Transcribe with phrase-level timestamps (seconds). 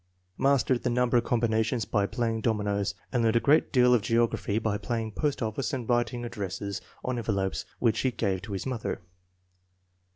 [0.39, 4.59] Mastered the number combinations by playing dominoes, and learned a great deal of geog raphy
[4.59, 9.03] by playing post office and writing addresses on envelopes which he gave to his mother.